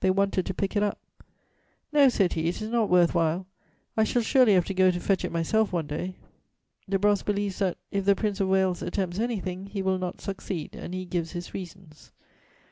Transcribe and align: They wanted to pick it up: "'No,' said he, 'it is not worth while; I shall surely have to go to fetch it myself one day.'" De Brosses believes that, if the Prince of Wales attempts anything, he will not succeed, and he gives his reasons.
They 0.00 0.10
wanted 0.10 0.46
to 0.46 0.52
pick 0.52 0.74
it 0.74 0.82
up: 0.82 0.98
"'No,' 1.92 2.08
said 2.08 2.32
he, 2.32 2.48
'it 2.48 2.60
is 2.60 2.70
not 2.70 2.90
worth 2.90 3.14
while; 3.14 3.46
I 3.96 4.02
shall 4.02 4.20
surely 4.20 4.54
have 4.54 4.64
to 4.64 4.74
go 4.74 4.90
to 4.90 4.98
fetch 4.98 5.24
it 5.24 5.30
myself 5.30 5.72
one 5.72 5.86
day.'" 5.86 6.16
De 6.88 6.98
Brosses 6.98 7.22
believes 7.22 7.60
that, 7.60 7.78
if 7.92 8.04
the 8.04 8.16
Prince 8.16 8.40
of 8.40 8.48
Wales 8.48 8.82
attempts 8.82 9.20
anything, 9.20 9.66
he 9.66 9.80
will 9.80 9.98
not 9.98 10.20
succeed, 10.20 10.74
and 10.74 10.92
he 10.92 11.04
gives 11.04 11.30
his 11.30 11.54
reasons. 11.54 12.10